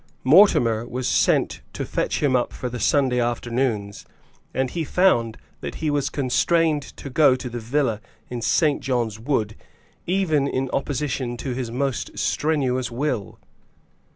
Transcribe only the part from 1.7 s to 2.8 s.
to fetch him up for the